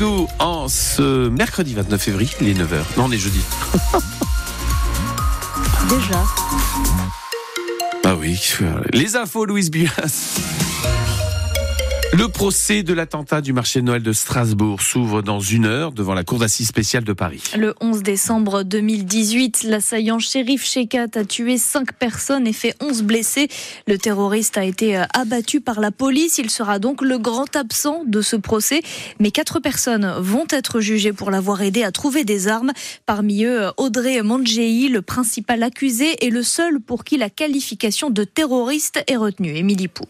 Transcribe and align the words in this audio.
Nous, 0.00 0.26
en 0.40 0.66
ce 0.66 1.28
mercredi 1.28 1.72
29 1.74 2.02
février, 2.02 2.30
il 2.40 2.48
est 2.48 2.54
9h. 2.54 2.82
Non, 2.96 3.04
on 3.04 3.12
est 3.12 3.18
jeudi. 3.18 3.40
Déjà. 5.88 6.20
Ah 8.04 8.16
oui, 8.16 8.36
les 8.92 9.14
infos, 9.14 9.44
Louise 9.44 9.70
Buas. 9.70 10.40
Le 12.16 12.28
procès 12.28 12.84
de 12.84 12.94
l'attentat 12.94 13.40
du 13.40 13.52
marché 13.52 13.80
de 13.80 13.86
Noël 13.86 14.00
de 14.00 14.12
Strasbourg 14.12 14.82
s'ouvre 14.82 15.20
dans 15.20 15.40
une 15.40 15.64
heure 15.64 15.90
devant 15.90 16.14
la 16.14 16.22
Cour 16.22 16.38
d'assises 16.38 16.68
spéciale 16.68 17.02
de 17.02 17.12
Paris. 17.12 17.42
Le 17.58 17.74
11 17.80 18.04
décembre 18.04 18.62
2018, 18.62 19.64
l'assaillant 19.64 20.20
shérif 20.20 20.64
Shekat 20.64 21.08
a 21.16 21.24
tué 21.24 21.58
5 21.58 21.92
personnes 21.94 22.46
et 22.46 22.52
fait 22.52 22.76
11 22.80 23.02
blessés. 23.02 23.48
Le 23.88 23.98
terroriste 23.98 24.56
a 24.56 24.62
été 24.62 24.96
euh, 24.96 25.02
abattu 25.12 25.60
par 25.60 25.80
la 25.80 25.90
police. 25.90 26.38
Il 26.38 26.50
sera 26.50 26.78
donc 26.78 27.02
le 27.02 27.18
grand 27.18 27.56
absent 27.56 28.04
de 28.06 28.22
ce 28.22 28.36
procès. 28.36 28.82
Mais 29.18 29.32
quatre 29.32 29.58
personnes 29.58 30.14
vont 30.20 30.46
être 30.50 30.78
jugées 30.78 31.12
pour 31.12 31.32
l'avoir 31.32 31.62
aidé 31.62 31.82
à 31.82 31.90
trouver 31.90 32.22
des 32.22 32.46
armes. 32.46 32.70
Parmi 33.06 33.42
eux, 33.44 33.72
Audrey 33.76 34.22
Mangei, 34.22 34.88
le 34.88 35.02
principal 35.02 35.64
accusé 35.64 36.24
et 36.24 36.30
le 36.30 36.44
seul 36.44 36.78
pour 36.78 37.02
qui 37.02 37.16
la 37.16 37.28
qualification 37.28 38.08
de 38.08 38.22
terroriste 38.22 39.02
est 39.08 39.16
retenue. 39.16 39.56
Émilie 39.56 39.88
Pou. 39.88 40.04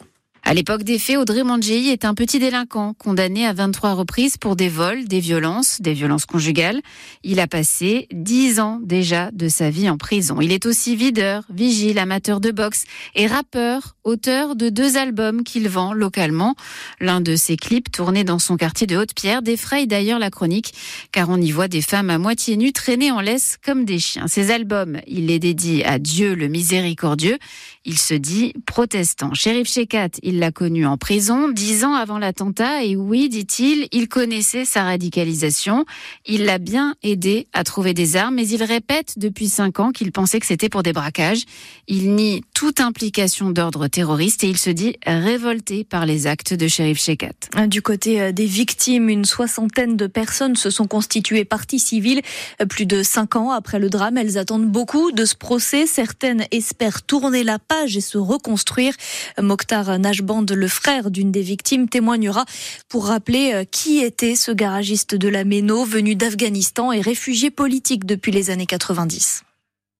À 0.47 0.53
l'époque 0.53 0.83
des 0.83 0.99
faits, 0.99 1.17
Audrey 1.17 1.43
Mangei 1.43 1.87
est 1.91 2.05
un 2.05 2.13
petit 2.13 2.39
délinquant 2.39 2.93
condamné 2.93 3.47
à 3.47 3.55
23 3.55 3.95
reprises 3.95 4.37
pour 4.37 4.57
des 4.57 4.69
vols, 4.69 5.07
des 5.07 5.19
violences, 5.19 5.81
des 5.81 5.95
violences 5.95 6.27
conjugales. 6.27 6.83
Il 7.23 7.41
a 7.41 7.47
passé 7.47 8.09
10 8.13 8.61
ans 8.61 8.79
déjà 8.83 9.31
de 9.31 9.49
sa 9.49 9.71
vie 9.71 9.89
en 9.89 9.97
prison. 9.97 10.43
Il 10.43 10.53
est 10.53 10.67
aussi 10.67 10.97
videur, 10.97 11.45
vigile, 11.49 11.99
amateur 11.99 12.41
de 12.41 12.51
boxe 12.51 12.85
et 13.15 13.27
rappeur, 13.27 13.97
auteur 14.05 14.55
de 14.55 14.69
deux 14.69 14.99
albums 14.99 15.45
qu'il 15.45 15.67
vend 15.67 15.95
localement. 15.95 16.57
L'un 17.01 17.23
de 17.23 17.37
ses 17.37 17.57
clips 17.57 17.91
tournés 17.91 18.25
dans 18.25 18.39
son 18.39 18.59
quartier 18.59 18.87
de 18.87 18.99
Haute-Pierre 18.99 19.41
défraye 19.41 19.87
d'ailleurs 19.87 20.19
la 20.19 20.29
chronique 20.29 20.75
car 21.11 21.31
on 21.31 21.41
y 21.41 21.53
voit 21.53 21.69
des 21.69 21.81
femmes 21.81 22.11
à 22.11 22.19
moitié 22.19 22.59
nues 22.59 22.75
traîner 22.75 23.11
en 23.11 23.23
laisse 23.23 23.57
comme 23.65 23.87
des 23.87 23.99
chiens. 23.99 24.29
Ses 24.29 24.51
albums, 24.51 25.01
il 25.07 25.25
les 25.25 25.39
dédie 25.39 25.83
à 25.85 25.99
Dieu 25.99 26.35
le 26.35 26.49
miséricordieux. 26.49 27.39
Il 27.87 27.99
se 27.99 28.15
dit 28.15 28.53
protestant. 28.67 29.33
Shérif 29.33 29.69
Shekat, 29.69 30.19
il 30.35 30.41
l'a 30.41 30.51
connu 30.51 30.85
en 30.85 30.97
prison 30.97 31.49
dix 31.49 31.85
ans 31.85 31.95
avant 31.95 32.19
l'attentat 32.19 32.83
et 32.83 32.97
oui, 32.97 33.29
dit-il, 33.29 33.87
il 33.93 34.09
connaissait 34.09 34.65
sa 34.65 34.83
radicalisation. 34.83 35.85
Il 36.27 36.45
l'a 36.45 36.59
bien 36.59 36.97
aidé 37.05 37.47
à 37.53 37.63
trouver 37.63 37.95
des 37.95 38.17
armes, 38.17 38.35
mais 38.35 38.49
il 38.49 38.65
répète 38.65 39.15
depuis 39.17 39.49
cinq 39.49 39.79
ans 39.79 39.93
qu'il 39.93 40.11
pensait 40.11 40.41
que 40.41 40.47
c'était 40.47 40.69
pour 40.69 40.83
des 40.83 40.93
braquages. 40.93 41.45
Il 41.87 42.17
nie 42.17 42.43
toute 42.53 42.81
implication 42.81 43.51
d'ordre 43.51 43.87
terroriste 43.87 44.43
et 44.43 44.49
il 44.49 44.59
se 44.59 44.71
dit 44.71 44.97
révolté 45.07 45.85
par 45.85 46.05
les 46.05 46.27
actes 46.27 46.53
de 46.53 46.67
shérif 46.67 47.01
Shekat. 47.01 47.69
Du 47.69 47.81
côté 47.81 48.21
euh, 48.21 48.33
des 48.33 48.47
victimes, 48.47 49.09
une 49.09 49.25
soixantaine 49.25 49.97
de 49.97 50.09
personnes 50.09 50.57
se 50.57 50.71
sont 50.71 50.89
constituées 50.89 51.45
partie 51.45 51.79
civile. 51.79 52.23
Euh, 52.61 52.67
plus 52.67 52.87
de 52.87 53.05
cinq 53.05 53.37
ans 53.37 53.53
après 53.53 53.79
le 53.79 53.89
drame, 53.89 54.19
elles 54.19 54.37
attendent 54.37 54.67
beaucoup 54.67 55.13
de 55.13 55.25
ce 55.27 55.37
procès. 55.37 55.87
Certaines 55.87 56.45
espèrent 56.51 57.03
tourner 57.03 57.45
la 57.45 57.61
page 57.61 57.97
et 57.97 58.01
se 58.01 58.19
reconstruire. 58.19 58.95
Mokhtar 59.41 59.97
Najm 59.97 60.24
le 60.55 60.69
frère 60.69 61.11
d'une 61.11 61.31
des 61.31 61.43
victimes, 61.43 61.89
témoignera 61.89 62.45
pour 62.89 63.07
rappeler 63.07 63.53
euh, 63.55 63.65
qui 63.65 64.01
était 64.01 64.35
ce 64.35 64.51
garagiste 64.51 65.15
de 65.15 65.29
la 65.29 65.45
Méno, 65.45 65.85
venu 65.85 66.15
d'Afghanistan 66.15 66.93
et 66.93 67.01
réfugié 67.01 67.51
politique 67.51 68.05
depuis 68.05 68.33
les 68.33 68.51
années 68.51 68.67
90. 68.67 69.43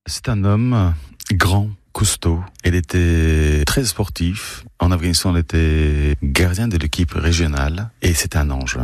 C'est 0.07 0.29
un 0.29 0.45
homme 0.45 0.95
grand, 1.33 1.71
costaud. 1.93 2.41
Il 2.65 2.75
était 2.75 3.63
très 3.65 3.85
sportif. 3.85 4.65
En 4.79 4.91
Afghanistan, 4.91 5.35
il 5.35 5.39
était 5.39 6.17
gardien 6.23 6.69
de 6.69 6.77
l'équipe 6.77 7.13
régionale 7.13 7.91
et 8.03 8.13
c'est 8.13 8.37
un 8.37 8.51
ange. 8.51 8.79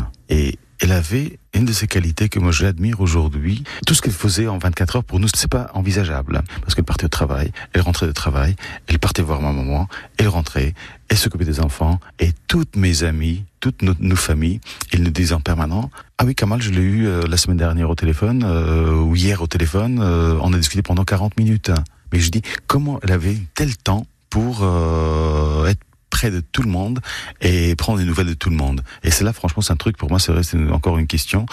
Elle 0.80 0.92
avait 0.92 1.38
une 1.54 1.64
de 1.64 1.72
ses 1.72 1.86
qualités 1.86 2.28
que 2.28 2.38
moi 2.38 2.52
j'admire 2.52 3.00
aujourd'hui. 3.00 3.64
Tout 3.86 3.94
ce 3.94 4.02
qu'elle 4.02 4.12
faisait 4.12 4.48
en 4.48 4.58
24 4.58 4.96
heures, 4.96 5.04
pour 5.04 5.20
nous, 5.20 5.28
c'est 5.34 5.50
pas 5.50 5.70
envisageable. 5.74 6.42
Parce 6.62 6.74
qu'elle 6.74 6.84
partait 6.84 7.04
au 7.04 7.08
travail, 7.08 7.52
elle 7.72 7.82
rentrait 7.82 8.06
de 8.06 8.12
travail, 8.12 8.56
elle 8.86 8.98
partait 8.98 9.22
voir 9.22 9.42
ma 9.42 9.52
maman, 9.52 9.88
elle 10.16 10.28
rentrait, 10.28 10.74
elle 11.08 11.18
s'occupait 11.18 11.44
des 11.44 11.60
enfants, 11.60 12.00
et 12.18 12.30
toutes 12.48 12.76
mes 12.76 13.04
amies, 13.04 13.44
toutes 13.60 13.82
nos, 13.82 14.16
familles, 14.16 14.60
ils 14.92 15.02
nous 15.02 15.10
disaient 15.10 15.34
en 15.34 15.40
permanent, 15.40 15.90
ah 16.18 16.24
oui, 16.24 16.34
Kamal, 16.34 16.62
je 16.62 16.70
l'ai 16.70 16.80
eu 16.80 17.06
euh, 17.06 17.22
la 17.28 17.36
semaine 17.36 17.58
dernière 17.58 17.90
au 17.90 17.94
téléphone, 17.94 18.42
euh, 18.44 18.94
ou 18.94 19.16
hier 19.16 19.42
au 19.42 19.46
téléphone, 19.46 20.00
euh, 20.02 20.38
on 20.40 20.52
a 20.52 20.56
discuté 20.56 20.82
pendant 20.82 21.04
40 21.04 21.36
minutes. 21.36 21.70
Mais 22.12 22.20
je 22.20 22.30
dis, 22.30 22.42
comment 22.66 23.00
elle 23.02 23.12
avait 23.12 23.36
tel 23.54 23.76
temps 23.76 24.06
pour 24.30 24.64
être 24.64 25.39
près 26.20 26.30
de 26.30 26.40
tout 26.40 26.62
le 26.62 26.68
monde 26.68 27.00
et 27.40 27.74
prendre 27.76 27.98
des 27.98 28.04
nouvelles 28.04 28.26
de 28.26 28.34
tout 28.34 28.50
le 28.50 28.56
monde. 28.56 28.82
Et 29.02 29.10
c'est 29.10 29.24
là, 29.24 29.32
franchement, 29.32 29.62
c'est 29.62 29.72
un 29.72 29.76
truc, 29.76 29.96
pour 29.96 30.10
moi, 30.10 30.18
c'est 30.18 30.54
encore 30.70 30.98
une 30.98 31.06
question. 31.06 31.46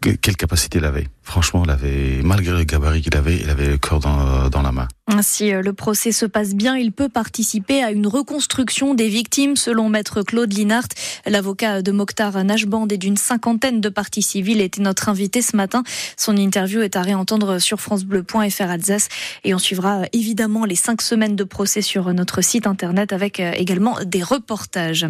quelle 0.00 0.36
capacité 0.36 0.78
il 0.78 0.84
avait? 0.86 1.08
Franchement, 1.34 1.64
il 1.64 1.70
avait, 1.72 2.20
malgré 2.22 2.52
le 2.52 2.62
gabarit 2.62 3.02
qu'il 3.02 3.16
avait, 3.16 3.34
il 3.34 3.50
avait 3.50 3.66
le 3.66 3.76
cœur 3.76 3.98
dans, 3.98 4.48
dans 4.48 4.62
la 4.62 4.70
main. 4.70 4.86
Si 5.22 5.52
euh, 5.52 5.62
le 5.62 5.72
procès 5.72 6.12
se 6.12 6.26
passe 6.26 6.54
bien, 6.54 6.76
il 6.76 6.90
peut 6.90 7.08
participer 7.08 7.82
à 7.82 7.90
une 7.90 8.06
reconstruction 8.06 8.94
des 8.94 9.08
victimes, 9.08 9.56
selon 9.56 9.88
maître 9.88 10.22
Claude 10.22 10.52
Linhart. 10.52 10.88
L'avocat 11.26 11.82
de 11.82 11.92
Mokhtar 11.92 12.42
Najband 12.42 12.88
et 12.88 12.96
d'une 12.96 13.16
cinquantaine 13.16 13.80
de 13.80 13.88
parties 13.88 14.22
civiles 14.22 14.60
était 14.60 14.80
notre 14.80 15.08
invité 15.08 15.42
ce 15.42 15.56
matin. 15.56 15.82
Son 16.16 16.36
interview 16.36 16.80
est 16.80 16.96
à 16.96 17.02
réentendre 17.02 17.60
sur 17.60 17.80
francebleu.fr 17.80 18.62
Alsace 18.62 19.08
et 19.44 19.54
on 19.54 19.58
suivra 19.58 20.00
euh, 20.00 20.04
évidemment 20.12 20.64
les 20.64 20.74
cinq 20.74 21.02
semaines 21.02 21.36
de 21.36 21.44
procès 21.44 21.82
sur 21.82 22.12
notre 22.12 22.42
site 22.42 22.66
internet 22.66 23.12
avec 23.12 23.40
euh, 23.40 23.52
également 23.56 23.98
des 24.04 24.22
reportages. 24.22 25.06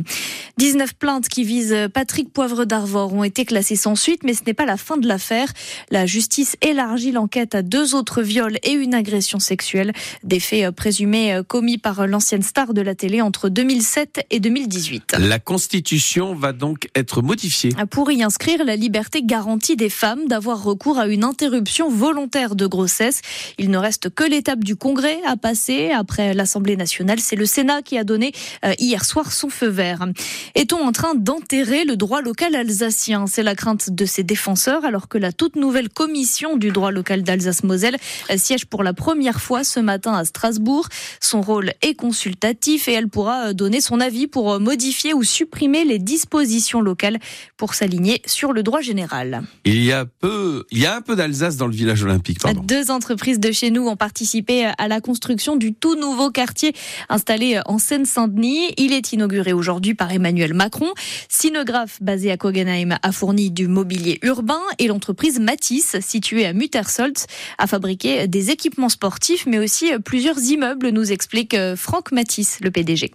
19 0.58 0.94
plaintes 0.94 1.28
qui 1.28 1.44
visent 1.44 1.76
Patrick 1.92 2.32
Poivre 2.32 2.64
d'Arvor 2.64 3.14
ont 3.14 3.24
été 3.24 3.44
classées 3.44 3.76
sans 3.76 3.94
suite, 3.96 4.22
mais 4.24 4.34
ce 4.34 4.42
n'est 4.46 4.54
pas 4.54 4.66
la 4.66 4.76
fin 4.76 4.96
de 4.96 5.06
l'affaire. 5.06 5.52
La 5.90 6.06
justice 6.14 6.56
élargit 6.60 7.10
l'enquête 7.10 7.56
à 7.56 7.62
deux 7.62 7.96
autres 7.96 8.22
viols 8.22 8.58
et 8.62 8.70
une 8.70 8.94
agression 8.94 9.40
sexuelle 9.40 9.92
des 10.22 10.38
faits 10.38 10.62
euh, 10.62 10.70
présumés 10.70 11.34
euh, 11.34 11.42
commis 11.42 11.76
par 11.76 12.06
l'ancienne 12.06 12.42
star 12.42 12.72
de 12.72 12.80
la 12.80 12.94
télé 12.94 13.20
entre 13.20 13.48
2007 13.48 14.24
et 14.30 14.38
2018. 14.38 15.16
La 15.18 15.40
Constitution 15.40 16.36
va 16.36 16.52
donc 16.52 16.88
être 16.94 17.20
modifiée. 17.20 17.70
Pour 17.90 18.12
y 18.12 18.22
inscrire 18.22 18.64
la 18.64 18.76
liberté 18.76 19.24
garantie 19.24 19.74
des 19.74 19.88
femmes 19.88 20.28
d'avoir 20.28 20.62
recours 20.62 21.00
à 21.00 21.08
une 21.08 21.24
interruption 21.24 21.90
volontaire 21.90 22.54
de 22.54 22.68
grossesse. 22.68 23.20
Il 23.58 23.70
ne 23.70 23.78
reste 23.78 24.08
que 24.08 24.22
l'étape 24.22 24.62
du 24.62 24.76
Congrès 24.76 25.18
à 25.26 25.36
passer 25.36 25.90
après 25.90 26.32
l'Assemblée 26.32 26.76
nationale. 26.76 27.18
C'est 27.18 27.34
le 27.34 27.46
Sénat 27.46 27.82
qui 27.82 27.98
a 27.98 28.04
donné 28.04 28.30
euh, 28.64 28.72
hier 28.78 29.04
soir 29.04 29.32
son 29.32 29.48
feu 29.48 29.66
vert. 29.66 30.06
Est-on 30.54 30.78
en 30.78 30.92
train 30.92 31.16
d'enterrer 31.16 31.84
le 31.84 31.96
droit 31.96 32.22
local 32.22 32.54
alsacien? 32.54 33.26
C'est 33.26 33.42
la 33.42 33.56
crainte 33.56 33.90
de 33.90 34.04
ses 34.04 34.22
défenseurs 34.22 34.84
alors 34.84 35.08
que 35.08 35.18
la 35.18 35.32
toute 35.32 35.56
nouvelle 35.56 35.88
commission 35.94 36.56
du 36.56 36.70
droit 36.70 36.90
local 36.90 37.22
d'Alsace-Moselle 37.22 37.96
siège 38.36 38.66
pour 38.66 38.82
la 38.82 38.92
première 38.92 39.40
fois 39.40 39.64
ce 39.64 39.80
matin 39.80 40.12
à 40.14 40.24
Strasbourg. 40.24 40.88
Son 41.20 41.40
rôle 41.40 41.72
est 41.82 41.94
consultatif 41.94 42.88
et 42.88 42.92
elle 42.92 43.08
pourra 43.08 43.48
euh, 43.48 43.52
donner 43.52 43.80
son 43.80 44.00
avis 44.00 44.26
pour 44.26 44.52
euh, 44.52 44.58
modifier 44.58 45.14
ou 45.14 45.22
supprimer 45.22 45.84
les 45.84 45.98
dispositions 45.98 46.80
locales 46.80 47.18
pour 47.56 47.74
s'aligner 47.74 48.22
sur 48.26 48.52
le 48.52 48.62
droit 48.62 48.80
général. 48.80 49.42
Il 49.64 49.82
y 49.82 49.92
a 49.92 50.04
peu, 50.04 50.64
il 50.70 50.78
y 50.78 50.86
a 50.86 50.96
un 50.96 51.00
peu 51.00 51.16
d'Alsace 51.16 51.56
dans 51.56 51.66
le 51.66 51.74
village 51.74 52.02
olympique. 52.02 52.40
Pardon. 52.40 52.62
Deux 52.62 52.90
entreprises 52.90 53.40
de 53.40 53.52
chez 53.52 53.70
nous 53.70 53.86
ont 53.86 53.96
participé 53.96 54.70
à 54.76 54.88
la 54.88 55.00
construction 55.00 55.56
du 55.56 55.74
tout 55.74 55.94
nouveau 55.94 56.30
quartier 56.30 56.72
installé 57.08 57.60
en 57.66 57.78
Seine-Saint-Denis. 57.78 58.74
Il 58.76 58.92
est 58.92 59.12
inauguré 59.12 59.52
aujourd'hui 59.52 59.94
par 59.94 60.12
Emmanuel 60.12 60.54
Macron. 60.54 60.92
Sinographe 61.28 62.02
basé 62.02 62.30
à 62.30 62.36
Kogenheim 62.36 62.98
a 63.02 63.12
fourni 63.12 63.50
du 63.50 63.68
mobilier 63.68 64.18
urbain 64.22 64.60
et 64.78 64.88
l'entreprise 64.88 65.38
Matisse, 65.40 65.83
située 66.00 66.46
à 66.46 66.52
Muttersolz, 66.52 67.26
a 67.58 67.66
fabriqué 67.66 68.26
des 68.26 68.50
équipements 68.50 68.88
sportifs 68.88 69.46
mais 69.46 69.58
aussi 69.58 69.92
plusieurs 70.04 70.38
immeubles, 70.38 70.88
nous 70.90 71.12
explique 71.12 71.54
euh, 71.54 71.76
Franck 71.76 72.12
Matisse, 72.12 72.58
le 72.60 72.70
PDG. 72.70 73.12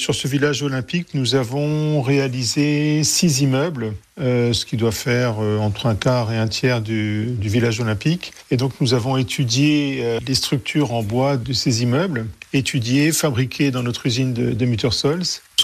Sur 0.00 0.14
ce 0.14 0.26
village 0.28 0.62
olympique, 0.62 1.08
nous 1.14 1.34
avons 1.34 2.00
réalisé 2.00 3.04
six 3.04 3.42
immeubles, 3.42 3.92
euh, 4.18 4.54
ce 4.54 4.64
qui 4.64 4.78
doit 4.78 4.92
faire 4.92 5.40
euh, 5.40 5.58
entre 5.58 5.86
un 5.86 5.94
quart 5.94 6.32
et 6.32 6.38
un 6.38 6.48
tiers 6.48 6.80
du, 6.80 7.36
village 7.40 7.80
olympique. 7.80 8.32
Et 8.50 8.56
donc 8.56 8.72
nous 8.80 8.94
avons 8.94 9.16
étudié 9.18 10.18
les 10.26 10.34
structures 10.34 10.94
en 10.94 11.02
bois 11.02 11.36
de 11.36 11.52
ces 11.52 11.82
immeubles, 11.82 12.26
étudié, 12.52 13.12
fabriqué 13.12 13.70
dans 13.70 13.82
notre 13.82 14.06
usine 14.06 14.32
de, 14.32 14.52
de. 14.52 14.66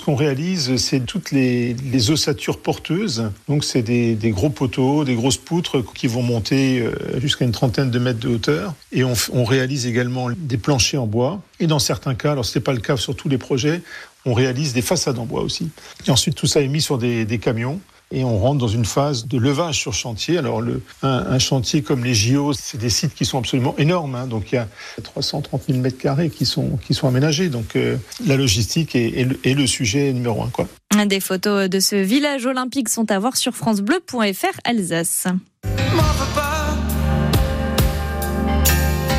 Qu'on 0.06 0.14
réalise, 0.14 0.76
c'est 0.76 1.00
toutes 1.00 1.32
les, 1.32 1.74
ossatures 2.10 2.60
porteuses. 2.60 3.28
Donc, 3.48 3.64
c'est 3.64 3.82
des, 3.82 4.30
gros 4.30 4.50
poteaux, 4.50 5.04
des 5.04 5.16
grosses 5.16 5.36
poutres 5.36 5.82
qui 5.82 6.06
vont 6.06 6.22
monter 6.22 6.78
euh, 6.78 7.18
jusqu'à 7.18 7.44
une 7.44 7.50
trentaine 7.50 7.90
de 7.90 7.98
mètres 7.98 8.20
de 8.20 8.28
hauteur. 8.28 8.74
Et 8.92 9.02
on, 9.02 9.44
réalise 9.44 9.84
également 9.84 10.28
des 10.30 10.58
planchers 10.58 11.02
en 11.02 11.08
bois. 11.08 11.42
Et 11.58 11.66
dans 11.66 11.80
certains 11.80 12.14
cas, 12.14 12.30
alors 12.30 12.44
ce 12.44 12.56
n'est 12.56 12.62
pas 12.62 12.72
le 12.72 12.78
cas 12.78 12.96
sur 12.96 13.16
tous 13.16 13.28
les 13.28 13.36
projets, 13.36 13.82
on 14.24 14.32
réalise 14.32 14.74
des 14.74 14.80
façades 14.80 15.18
en 15.18 15.26
bois 15.26 15.42
aussi. 15.42 15.70
Et 16.06 16.12
ensuite, 16.12 16.36
tout 16.36 16.46
ça 16.46 16.60
est 16.60 16.68
mis 16.68 16.80
sur 16.80 16.98
des, 16.98 17.40
camions 17.42 17.80
et 18.12 18.24
on 18.24 18.38
rentre 18.38 18.58
dans 18.58 18.68
une 18.68 18.84
phase 18.84 19.26
de 19.26 19.38
levage 19.38 19.78
sur 19.78 19.92
chantier. 19.92 20.38
Alors 20.38 20.60
le, 20.60 20.82
un, 21.02 21.38
chantier 21.38 21.82
comme 21.82 22.04
les 22.04 22.14
JO, 22.14 22.52
c'est 22.52 22.78
des 22.78 22.90
sites 22.90 23.14
qui 23.14 23.24
sont 23.24 23.38
absolument 23.38 23.74
énormes. 23.78 24.14
Hein. 24.14 24.26
donc 24.26 24.52
il 24.52 24.56
y 24.56 24.58
a 24.58 24.68
330 25.02 25.62
000 25.68 25.78
mètres 25.78 25.98
carrés 25.98 26.30
qui 26.30 26.46
sont, 26.46 26.78
qui 26.86 26.94
sont 26.94 27.08
aménagés. 27.08 27.48
Donc 27.48 27.76
euh, 27.76 27.96
la 28.26 28.36
logistique 28.36 28.94
est, 28.94 29.28
est, 29.44 29.54
le, 29.54 29.66
sujet 29.66 30.12
numéro 30.12 30.42
un. 30.42 30.48
Quoi. 30.48 30.68
Des 31.06 31.20
photos 31.20 31.68
de 31.68 31.80
ce 31.80 31.96
village 31.96 32.46
olympique 32.46 32.88
sont 32.88 33.10
à 33.10 33.18
voir 33.18 33.36
sur 33.36 33.54
francebleu.fr 33.54 34.60
Alsace. 34.64 35.26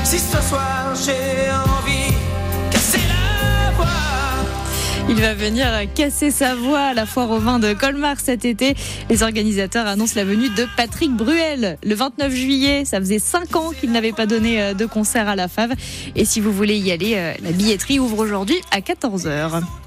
Si 0.04 0.20
ce 0.20 0.42
soir 0.42 0.96
j'ai 0.96 1.52
envie 1.52 2.07
Il 5.10 5.22
va 5.22 5.34
venir 5.34 5.68
casser 5.96 6.32
sa 6.32 6.54
voix 6.54 6.80
à 6.80 6.94
la 6.94 7.06
foire 7.06 7.32
au 7.32 7.40
vin 7.40 7.60
de 7.60 7.74
Colmar 7.74 8.20
cet 8.20 8.44
été. 8.44 8.76
Les 9.10 9.24
organisateurs 9.24 9.88
annoncent 9.88 10.16
la 10.18 10.26
venue 10.26 10.50
de 10.50 10.68
Patrick 10.76 11.12
Bruel 11.16 11.78
le 11.82 11.96
29 11.96 12.34
juillet. 12.34 12.84
Ça 12.84 13.00
faisait 13.00 13.20
5 13.20 13.56
ans 13.56 13.72
qu'il 13.72 13.92
n'avait 13.92 14.12
pas 14.12 14.26
donné 14.26 14.62
euh, 14.62 14.74
de 14.74 14.86
concert 14.86 15.30
à 15.30 15.36
la 15.36 15.48
Fave. 15.48 15.72
Et 16.16 16.26
si 16.26 16.42
vous 16.42 16.52
voulez 16.52 16.78
y 16.78 16.92
aller, 16.92 17.14
euh, 17.16 17.34
la 17.42 17.52
billetterie 17.52 18.00
ouvre 18.00 18.20
aujourd'hui 18.20 18.58
à 18.72 18.82
14h. 18.82 19.62